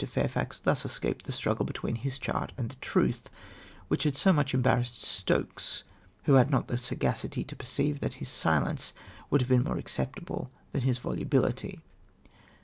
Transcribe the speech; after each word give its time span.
Fairfax 0.03 0.59
thus 0.59 0.83
escaped 0.83 1.25
the 1.25 1.31
struggle 1.31 1.63
between 1.63 1.93
his 1.93 2.17
chart 2.17 2.53
and 2.57 2.71
the 2.71 2.75
truth, 2.77 3.29
wliicli 3.91 4.05
had 4.05 4.15
so 4.15 4.33
much 4.33 4.51
em 4.55 4.63
barrassed 4.63 4.97
Stokes, 4.99 5.83
who 6.23 6.33
had 6.33 6.49
not 6.49 6.67
the 6.67 6.79
sagacity 6.79 7.43
to 7.43 7.55
perceive 7.55 7.99
that 7.99 8.15
his 8.15 8.27
silence 8.27 8.93
would 9.29 9.43
have 9.43 9.51
l^een 9.51 9.63
more 9.63 9.77
acceptable 9.77 10.49
than 10.71 10.81
his 10.81 10.97
volubility. 10.97 11.81